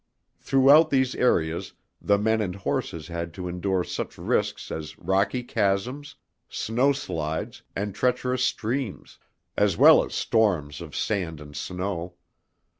Throughout 0.39 0.89
these 0.89 1.13
areas 1.13 1.73
the 2.01 2.17
men 2.17 2.41
and 2.41 2.55
horses 2.55 3.07
had 3.09 3.35
to 3.35 3.47
endure 3.47 3.83
such 3.83 4.17
risks 4.17 4.71
as 4.71 4.97
rocky 4.97 5.43
chasms, 5.43 6.15
snow 6.49 6.91
slides, 6.91 7.61
and 7.75 7.93
treacherous 7.93 8.43
streams, 8.43 9.19
as 9.55 9.77
well 9.77 10.03
as 10.03 10.15
storms 10.15 10.81
of 10.81 10.95
sand 10.95 11.39
and 11.39 11.55
snow. 11.55 12.15